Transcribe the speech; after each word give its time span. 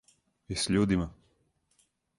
И 0.55 0.55
с 0.61 0.65
људима. 0.77 1.07